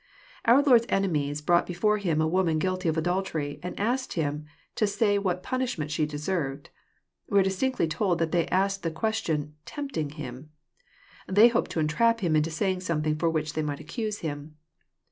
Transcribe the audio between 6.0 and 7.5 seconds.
deserved. We are